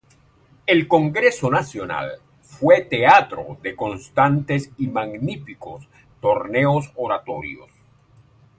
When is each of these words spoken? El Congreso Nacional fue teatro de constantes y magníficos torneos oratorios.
El 0.65 0.87
Congreso 0.87 1.51
Nacional 1.51 2.13
fue 2.41 2.81
teatro 2.81 3.59
de 3.61 3.75
constantes 3.75 4.71
y 4.79 4.87
magníficos 4.87 5.87
torneos 6.19 6.91
oratorios. 6.95 7.69